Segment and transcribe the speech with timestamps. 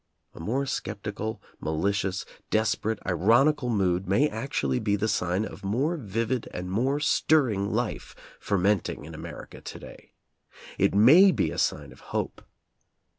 [0.33, 6.49] A more skeptical, malicious, desperate, ironical mood may actually be the sign of more vivid
[6.51, 10.13] and more stirring life fermenting in America to day.
[10.79, 12.41] It may be a sign of hope.